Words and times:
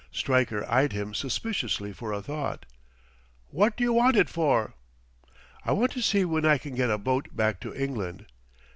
Stryker 0.11 0.65
eyed 0.67 0.93
him 0.93 1.13
suspiciously 1.13 1.93
for 1.93 2.11
a 2.11 2.23
thought. 2.23 2.65
"Wot 3.51 3.77
d'you 3.77 3.93
want 3.93 4.15
it 4.17 4.29
for?" 4.31 4.73
"I 5.63 5.73
want 5.73 5.91
to 5.91 6.01
see 6.01 6.25
when 6.25 6.43
I 6.43 6.57
can 6.57 6.73
get 6.73 6.89
a 6.89 6.97
boat 6.97 7.27
back 7.35 7.59
to 7.59 7.73
England." 7.75 8.25